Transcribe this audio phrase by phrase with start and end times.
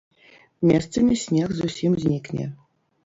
[0.71, 2.51] Месцамі снег зусім знікне.